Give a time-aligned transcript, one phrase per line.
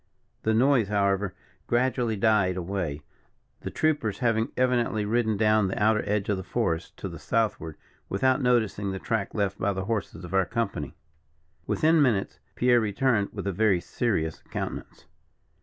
[0.41, 1.35] The noise, however,
[1.67, 3.03] gradually died away,
[3.59, 7.77] the troopers having evidently ridden down the outer edge of the forest to the Southward,
[8.09, 10.95] without noticing the track left by the horses of our company.
[11.67, 15.05] Within ten minutes, Pierre returned with a very serious countenance.